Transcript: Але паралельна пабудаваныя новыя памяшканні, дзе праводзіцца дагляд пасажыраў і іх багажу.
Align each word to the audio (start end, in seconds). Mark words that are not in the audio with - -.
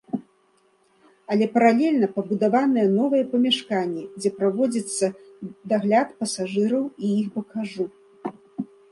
Але 1.33 1.45
паралельна 1.55 2.07
пабудаваныя 2.15 2.85
новыя 2.99 3.25
памяшканні, 3.33 4.03
дзе 4.19 4.29
праводзіцца 4.39 5.05
дагляд 5.73 6.07
пасажыраў 6.23 6.83
і 7.09 7.11
іх 7.19 7.27
багажу. 7.37 7.85